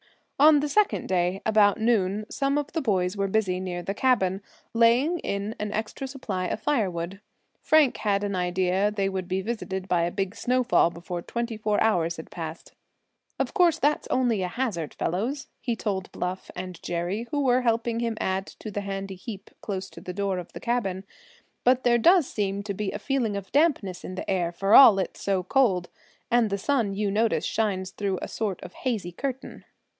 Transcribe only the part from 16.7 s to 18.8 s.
Jerry, who were helping him add to